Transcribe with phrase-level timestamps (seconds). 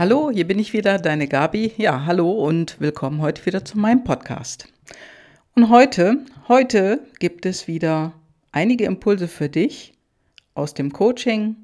[0.00, 1.74] Hallo, hier bin ich wieder, deine Gabi.
[1.76, 4.66] Ja, hallo und willkommen heute wieder zu meinem Podcast.
[5.54, 8.14] Und heute, heute gibt es wieder
[8.50, 9.92] einige Impulse für dich
[10.54, 11.54] aus dem Coaching,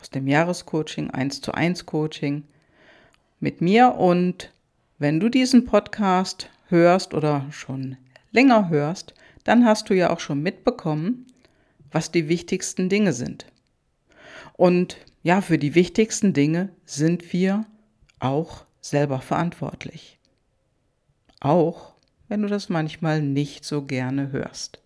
[0.00, 2.42] aus dem Jahrescoaching, 1 zu 1 Coaching
[3.38, 3.94] mit mir.
[3.94, 4.50] Und
[4.98, 7.96] wenn du diesen Podcast hörst oder schon
[8.32, 9.14] länger hörst,
[9.44, 11.28] dann hast du ja auch schon mitbekommen,
[11.92, 13.46] was die wichtigsten Dinge sind.
[14.58, 17.64] Und ja, für die wichtigsten Dinge sind wir
[18.18, 20.18] auch selber verantwortlich.
[21.38, 21.94] Auch
[22.26, 24.80] wenn du das manchmal nicht so gerne hörst.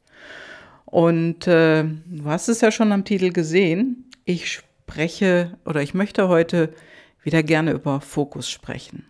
[0.85, 4.11] Und äh, du hast es ja schon am Titel gesehen.
[4.27, 6.75] Ich spreche oder ich möchte heute
[7.23, 9.07] wieder gerne über Fokus sprechen.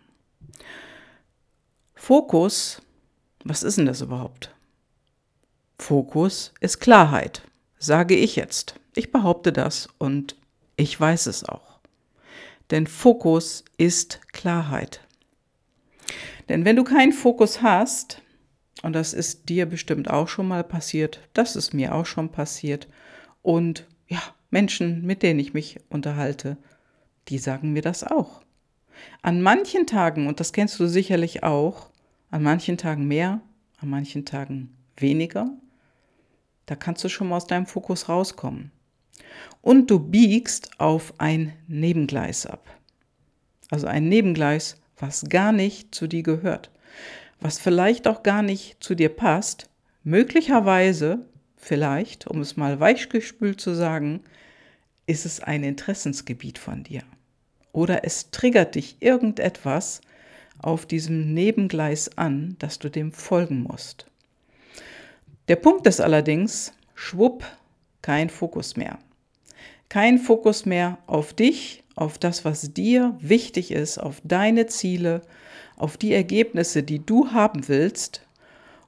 [1.97, 2.81] Fokus,
[3.43, 4.55] was ist denn das überhaupt?
[5.81, 7.43] Fokus ist Klarheit,
[7.81, 8.77] sage ich jetzt.
[8.95, 10.37] Ich behaupte das und
[10.77, 11.81] ich weiß es auch.
[12.71, 15.01] Denn Fokus ist Klarheit.
[16.49, 18.23] Denn wenn du keinen Fokus hast,
[18.83, 22.89] und das ist dir bestimmt auch schon mal passiert, das ist mir auch schon passiert,
[23.43, 26.57] und ja, Menschen, mit denen ich mich unterhalte,
[27.29, 28.43] die sagen mir das auch.
[29.23, 31.91] An manchen Tagen, und das kennst du sicherlich auch,
[32.31, 33.41] an manchen Tagen mehr,
[33.81, 35.51] an manchen Tagen weniger,
[36.67, 38.71] da kannst du schon mal aus deinem Fokus rauskommen.
[39.61, 42.67] Und du biegst auf ein Nebengleis ab.
[43.71, 46.71] Also ein Nebengleis, was gar nicht zu dir gehört,
[47.41, 49.69] was vielleicht auch gar nicht zu dir passt,
[50.05, 54.23] möglicherweise, vielleicht, um es mal weichgespült zu sagen,
[55.07, 57.03] ist es ein Interessensgebiet von dir.
[57.73, 60.01] Oder es triggert dich irgendetwas
[60.59, 64.07] auf diesem Nebengleis an, dass du dem folgen musst.
[65.49, 67.45] Der Punkt ist allerdings, schwupp,
[68.03, 68.99] kein Fokus mehr.
[69.89, 75.23] Kein Fokus mehr auf dich, auf das, was dir wichtig ist, auf deine Ziele,
[75.77, 78.23] auf die Ergebnisse, die du haben willst.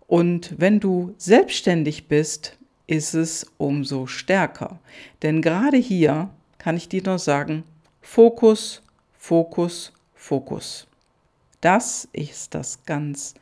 [0.06, 4.78] Und wenn du selbstständig bist, ist es umso stärker.
[5.22, 7.64] Denn gerade hier kann ich dir nur sagen,
[8.00, 8.82] Fokus,
[9.18, 10.86] Fokus, Fokus.
[11.60, 13.34] Das ist das ganz,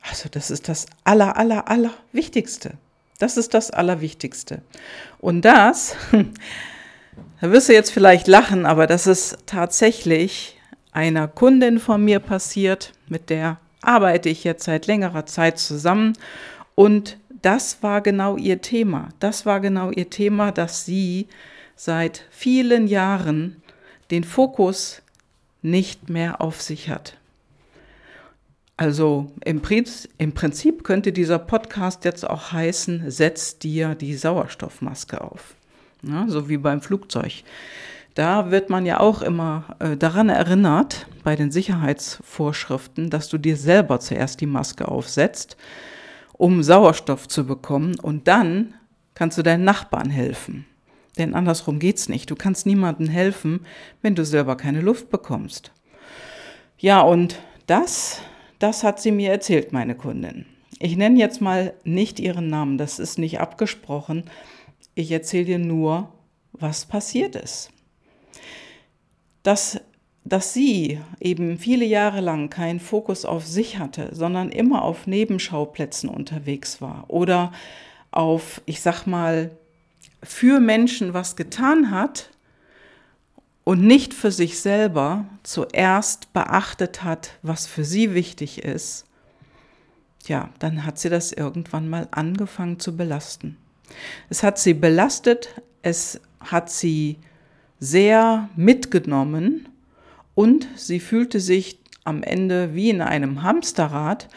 [0.00, 2.78] also das ist das aller, aller, aller Wichtigste.
[3.18, 4.62] Das ist das Allerwichtigste.
[5.18, 5.96] Und das,
[7.40, 10.56] da wirst du jetzt vielleicht lachen, aber das ist tatsächlich
[10.92, 16.12] einer Kundin von mir passiert, mit der arbeite ich jetzt seit längerer Zeit zusammen.
[16.74, 19.08] Und das war genau ihr Thema.
[19.20, 21.28] Das war genau ihr Thema, dass sie
[21.76, 23.62] seit vielen Jahren
[24.10, 25.02] den Fokus
[25.62, 27.16] nicht mehr auf sich hat.
[28.78, 35.20] Also im, Prinzip, im Prinzip könnte dieser Podcast jetzt auch heißen, setz dir die Sauerstoffmaske
[35.20, 35.56] auf.
[36.02, 37.42] Ja, so wie beim Flugzeug.
[38.14, 43.56] Da wird man ja auch immer äh, daran erinnert, bei den Sicherheitsvorschriften, dass du dir
[43.56, 45.56] selber zuerst die Maske aufsetzt,
[46.34, 48.74] um Sauerstoff zu bekommen und dann
[49.16, 50.66] kannst du deinen Nachbarn helfen.
[51.18, 52.30] Denn andersrum geht's nicht.
[52.30, 53.66] Du kannst niemandem helfen,
[54.02, 55.72] wenn du selber keine Luft bekommst.
[56.78, 58.22] Ja, und das
[58.58, 60.46] das hat sie mir erzählt, meine Kundin.
[60.80, 64.24] Ich nenne jetzt mal nicht ihren Namen, das ist nicht abgesprochen.
[64.94, 66.12] Ich erzähle dir nur,
[66.52, 67.70] was passiert ist.
[69.42, 69.80] Dass,
[70.24, 76.08] dass sie eben viele Jahre lang keinen Fokus auf sich hatte, sondern immer auf Nebenschauplätzen
[76.08, 77.52] unterwegs war oder
[78.10, 79.50] auf, ich sag mal,
[80.22, 82.30] für Menschen was getan hat,
[83.68, 89.04] und nicht für sich selber zuerst beachtet hat, was für sie wichtig ist,
[90.24, 93.58] ja, dann hat sie das irgendwann mal angefangen zu belasten.
[94.30, 97.18] Es hat sie belastet, es hat sie
[97.78, 99.68] sehr mitgenommen
[100.34, 104.28] und sie fühlte sich am Ende wie in einem Hamsterrad,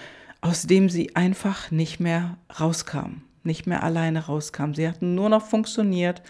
[0.42, 4.74] aus dem sie einfach nicht mehr rauskam, nicht mehr alleine rauskam.
[4.74, 6.22] Sie hat nur noch funktioniert,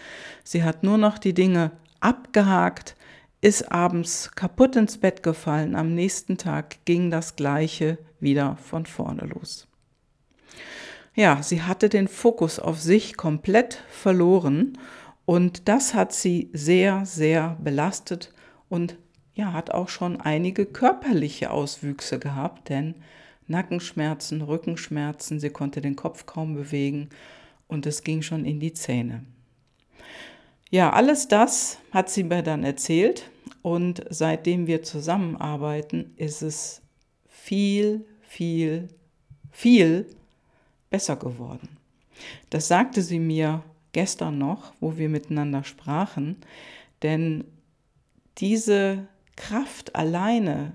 [0.44, 2.96] sie hat nur noch die Dinge abgehakt,
[3.40, 5.74] ist abends kaputt ins Bett gefallen.
[5.74, 9.66] Am nächsten Tag ging das gleiche wieder von vorne los.
[11.14, 14.78] Ja, sie hatte den Fokus auf sich komplett verloren
[15.26, 18.32] und das hat sie sehr, sehr belastet
[18.68, 18.96] und
[19.34, 22.94] ja, hat auch schon einige körperliche Auswüchse gehabt, denn
[23.46, 27.08] Nackenschmerzen, Rückenschmerzen, sie konnte den Kopf kaum bewegen
[27.66, 29.24] und es ging schon in die Zähne.
[30.72, 33.30] Ja, alles das hat sie mir dann erzählt
[33.60, 36.80] und seitdem wir zusammenarbeiten, ist es
[37.28, 38.88] viel, viel,
[39.50, 40.06] viel
[40.88, 41.76] besser geworden.
[42.48, 46.38] Das sagte sie mir gestern noch, wo wir miteinander sprachen,
[47.02, 47.44] denn
[48.38, 50.74] diese Kraft alleine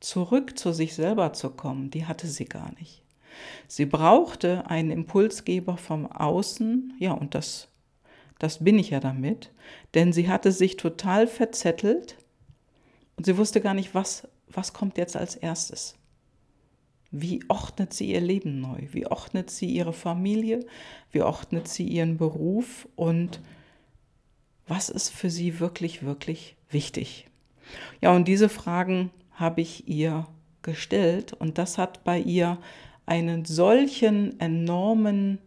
[0.00, 3.02] zurück zu sich selber zu kommen, die hatte sie gar nicht.
[3.68, 7.68] Sie brauchte einen Impulsgeber vom Außen, ja, und das,
[8.44, 9.50] das bin ich ja damit,
[9.94, 12.18] denn sie hatte sich total verzettelt
[13.16, 15.96] und sie wusste gar nicht, was, was kommt jetzt als erstes.
[17.10, 18.88] Wie ordnet sie ihr Leben neu?
[18.90, 20.66] Wie ordnet sie ihre Familie?
[21.10, 22.86] Wie ordnet sie ihren Beruf?
[22.96, 23.40] Und
[24.66, 27.28] was ist für sie wirklich, wirklich wichtig?
[28.02, 30.26] Ja, und diese Fragen habe ich ihr
[30.60, 32.58] gestellt und das hat bei ihr
[33.06, 35.38] einen solchen enormen,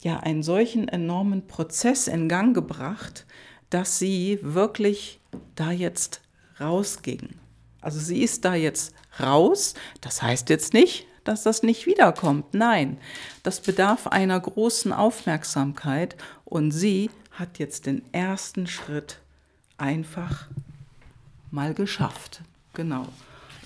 [0.00, 3.26] ja, einen solchen enormen Prozess in Gang gebracht,
[3.70, 5.20] dass sie wirklich
[5.54, 6.20] da jetzt
[6.60, 7.30] rausging.
[7.80, 9.74] Also sie ist da jetzt raus.
[10.00, 12.54] Das heißt jetzt nicht, dass das nicht wiederkommt.
[12.54, 12.98] Nein,
[13.42, 19.20] das bedarf einer großen Aufmerksamkeit und sie hat jetzt den ersten Schritt
[19.76, 20.48] einfach
[21.50, 22.42] mal geschafft.
[22.74, 23.06] Genau.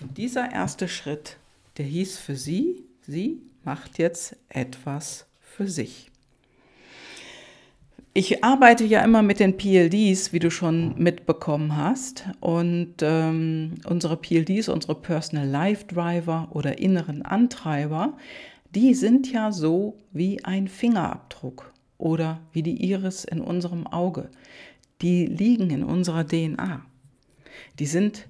[0.00, 1.37] Und dieser erste Schritt,
[1.78, 6.12] der hieß für sie, sie macht jetzt etwas für sich.
[8.14, 12.25] Ich arbeite ja immer mit den PLDs, wie du schon mitbekommen hast.
[12.41, 18.19] Und ähm, unsere PLDs, unsere Personal Life Driver oder inneren Antreiber,
[18.75, 24.29] die sind ja so wie ein Fingerabdruck oder wie die Iris in unserem Auge.
[25.00, 26.85] Die liegen in unserer DNA.
[27.79, 28.29] Die sind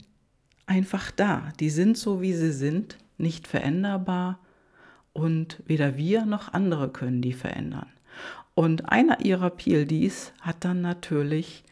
[0.64, 1.52] einfach da.
[1.58, 4.38] Die sind so, wie sie sind, nicht veränderbar
[5.12, 7.88] und weder wir noch andere können die verändern.
[8.54, 11.64] Und einer ihrer PLDs hat dann natürlich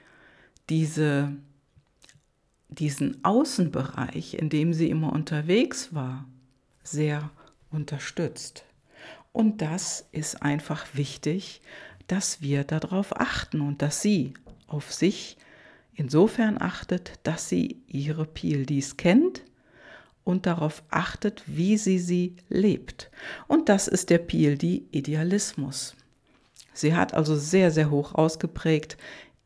[0.68, 1.32] diese,
[2.68, 6.26] diesen Außenbereich, in dem sie immer unterwegs war,
[6.82, 7.30] sehr
[7.70, 8.64] unterstützt.
[9.32, 11.60] Und das ist einfach wichtig,
[12.06, 14.34] dass wir darauf achten und dass sie
[14.66, 15.36] auf sich
[15.94, 19.44] insofern achtet, dass sie ihre PLDs kennt
[20.24, 23.10] und darauf achtet, wie sie sie lebt.
[23.46, 25.94] Und das ist der PLD Idealismus.
[26.80, 28.96] Sie hat also sehr, sehr hoch ausgeprägt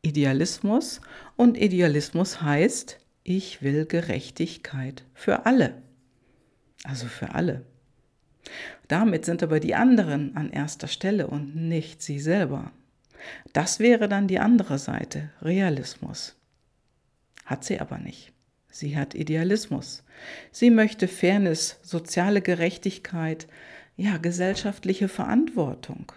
[0.01, 1.01] Idealismus
[1.35, 5.81] und Idealismus heißt, ich will Gerechtigkeit für alle.
[6.85, 7.65] Also für alle.
[8.87, 12.71] Damit sind aber die anderen an erster Stelle und nicht sie selber.
[13.51, 16.37] Das wäre dann die andere Seite, Realismus.
[17.43, 18.31] Hat sie aber nicht.
[18.69, 20.05] Sie hat Idealismus.
[20.51, 23.47] Sie möchte Fairness, soziale Gerechtigkeit,
[23.97, 26.13] ja, gesellschaftliche Verantwortung.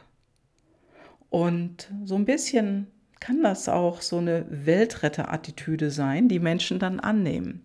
[1.30, 2.86] Und so ein bisschen
[3.20, 7.62] kann das auch so eine Weltretterattitüde sein, die Menschen dann annehmen.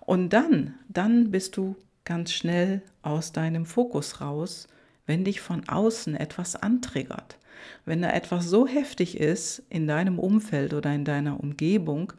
[0.00, 4.66] Und dann, dann bist du ganz schnell aus deinem Fokus raus,
[5.06, 7.38] wenn dich von außen etwas antriggert.
[7.84, 12.12] Wenn da etwas so heftig ist in deinem Umfeld oder in deiner Umgebung,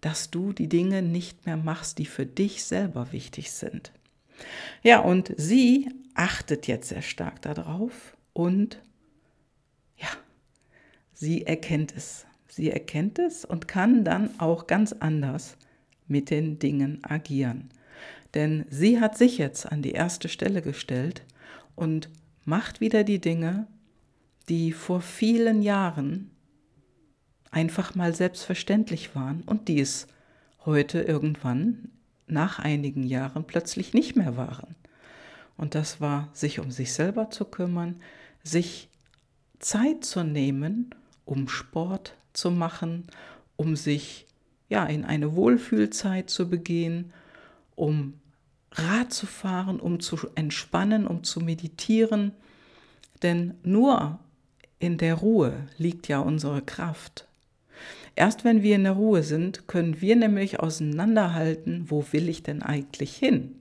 [0.00, 3.92] dass du die Dinge nicht mehr machst, die für dich selber wichtig sind.
[4.82, 8.80] Ja, und sie achtet jetzt sehr stark darauf und
[11.14, 12.26] sie erkennt es.
[12.48, 15.56] Sie erkennt es und kann dann auch ganz anders
[16.06, 17.70] mit den Dingen agieren.
[18.34, 21.22] Denn sie hat sich jetzt an die erste Stelle gestellt
[21.74, 22.10] und
[22.44, 23.66] macht wieder die Dinge,
[24.48, 26.30] die vor vielen Jahren
[27.50, 30.08] einfach mal selbstverständlich waren und die es
[30.66, 31.90] heute irgendwann
[32.26, 34.74] nach einigen Jahren plötzlich nicht mehr waren.
[35.56, 38.00] Und das war, sich um sich selber zu kümmern,
[38.42, 38.88] sich
[39.60, 40.90] Zeit zu nehmen,
[41.24, 43.06] um Sport zu machen,
[43.56, 44.26] um sich
[44.68, 47.12] ja in eine Wohlfühlzeit zu begehen,
[47.76, 48.14] um
[48.72, 52.32] Rad zu fahren, um zu entspannen, um zu meditieren.
[53.22, 54.18] Denn nur
[54.78, 57.26] in der Ruhe liegt ja unsere Kraft.
[58.16, 62.62] Erst wenn wir in der Ruhe sind, können wir nämlich auseinanderhalten, wo will ich denn
[62.62, 63.56] eigentlich hin?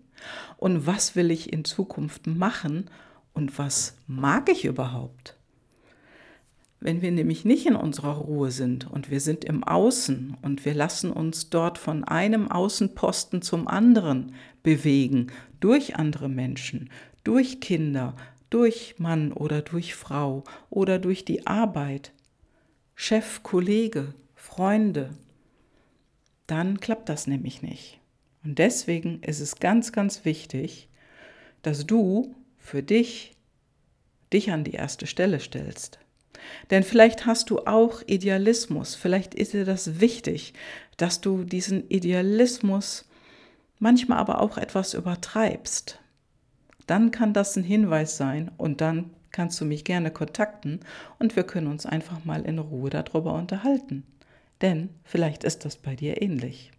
[0.57, 2.89] Und was will ich in Zukunft machen?
[3.33, 5.35] Und was mag ich überhaupt?
[6.83, 10.73] Wenn wir nämlich nicht in unserer Ruhe sind und wir sind im Außen und wir
[10.73, 15.27] lassen uns dort von einem Außenposten zum anderen bewegen,
[15.61, 16.89] durch andere Menschen,
[17.23, 18.17] durch Kinder,
[18.49, 22.11] durch Mann oder durch Frau oder durch die Arbeit,
[22.95, 25.11] Chef, Kollege, Freunde,
[26.47, 28.01] dann klappt das nämlich nicht.
[28.43, 30.89] Und deswegen ist es ganz, ganz wichtig,
[31.61, 33.37] dass du für dich
[34.33, 36.02] dich an die erste Stelle stellst.
[36.69, 40.53] Denn vielleicht hast du auch Idealismus, vielleicht ist dir das wichtig,
[40.97, 43.05] dass du diesen Idealismus
[43.79, 45.99] manchmal aber auch etwas übertreibst.
[46.87, 50.79] Dann kann das ein Hinweis sein und dann kannst du mich gerne kontakten
[51.19, 54.03] und wir können uns einfach mal in Ruhe darüber unterhalten.
[54.61, 56.71] Denn vielleicht ist das bei dir ähnlich.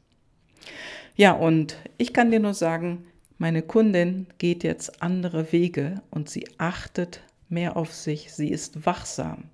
[1.16, 3.06] Ja, und ich kann dir nur sagen,
[3.38, 9.44] meine Kundin geht jetzt andere Wege und sie achtet mehr auf sich, sie ist wachsam.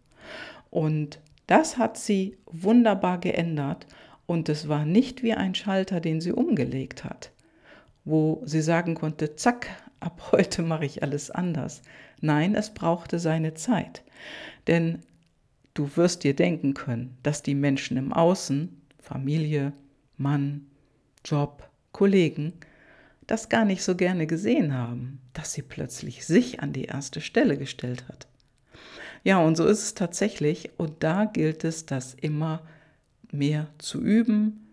[0.70, 3.86] Und das hat sie wunderbar geändert
[4.26, 7.32] und es war nicht wie ein Schalter, den sie umgelegt hat,
[8.04, 11.82] wo sie sagen konnte, zack, ab heute mache ich alles anders.
[12.20, 14.04] Nein, es brauchte seine Zeit.
[14.66, 15.00] Denn
[15.74, 19.72] du wirst dir denken können, dass die Menschen im Außen, Familie,
[20.16, 20.66] Mann,
[21.24, 22.52] Job, Kollegen,
[23.26, 27.56] das gar nicht so gerne gesehen haben, dass sie plötzlich sich an die erste Stelle
[27.56, 28.28] gestellt hat.
[29.22, 30.70] Ja, und so ist es tatsächlich.
[30.78, 32.62] Und da gilt es, das immer
[33.30, 34.66] mehr zu üben,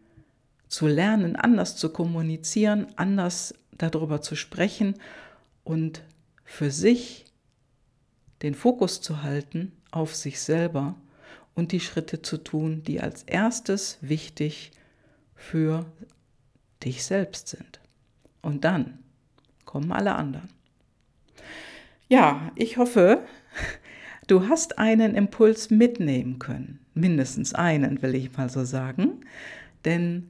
[0.68, 4.96] zu lernen, anders zu kommunizieren, anders darüber zu sprechen
[5.64, 6.04] und
[6.44, 7.26] für sich
[8.42, 10.96] den Fokus zu halten auf sich selber
[11.56, 14.72] und die Schritte zu tun, die als erstes wichtig
[15.36, 15.86] für
[16.84, 17.80] dich selbst sind.
[18.42, 19.00] Und dann
[19.66, 20.50] kommen alle anderen.
[22.10, 23.26] Ja, ich hoffe,
[24.28, 26.80] du hast einen Impuls mitnehmen können.
[26.94, 29.22] Mindestens einen, will ich mal so sagen.
[29.86, 30.30] Denn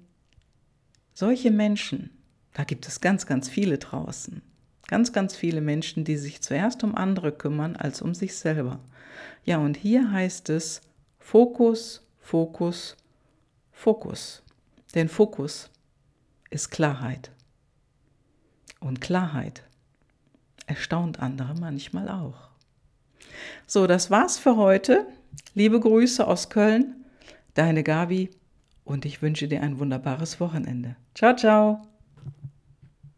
[1.14, 2.12] solche Menschen,
[2.54, 4.42] da gibt es ganz, ganz viele draußen.
[4.88, 8.80] Ganz, ganz viele Menschen, die sich zuerst um andere kümmern als um sich selber.
[9.44, 10.82] Ja, und hier heißt es
[11.20, 12.96] Fokus, Fokus,
[13.72, 14.44] Fokus.
[14.96, 15.70] Denn Fokus
[16.50, 17.32] ist Klarheit.
[18.80, 19.64] Und Klarheit
[20.68, 22.47] erstaunt andere manchmal auch.
[23.66, 25.06] So, das war's für heute.
[25.54, 27.06] Liebe Grüße aus Köln,
[27.54, 28.30] deine Gabi
[28.84, 30.96] und ich wünsche dir ein wunderbares Wochenende.
[31.14, 31.97] Ciao, ciao.